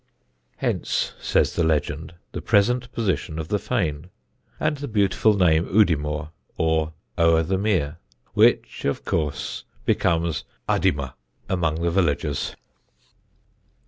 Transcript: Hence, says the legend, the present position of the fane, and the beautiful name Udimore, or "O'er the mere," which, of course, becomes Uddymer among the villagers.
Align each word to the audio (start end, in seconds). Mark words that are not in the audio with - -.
Hence, 0.57 1.13
says 1.21 1.55
the 1.55 1.63
legend, 1.63 2.15
the 2.31 2.41
present 2.41 2.91
position 2.91 3.37
of 3.37 3.49
the 3.49 3.59
fane, 3.59 4.09
and 4.59 4.77
the 4.77 4.87
beautiful 4.87 5.35
name 5.37 5.67
Udimore, 5.67 6.31
or 6.57 6.93
"O'er 7.19 7.43
the 7.43 7.59
mere," 7.59 7.97
which, 8.33 8.83
of 8.83 9.05
course, 9.05 9.63
becomes 9.85 10.43
Uddymer 10.67 11.13
among 11.47 11.83
the 11.83 11.91
villagers. 11.91 12.55